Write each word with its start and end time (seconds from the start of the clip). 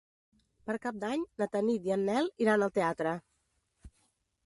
Per 0.69 0.75
Cap 0.85 0.97
d'Any 1.03 1.27
na 1.43 1.49
Tanit 1.57 1.87
i 1.91 1.95
en 1.99 2.09
Nel 2.09 2.33
iran 2.47 2.69
al 2.69 2.77
teatre. 2.81 3.17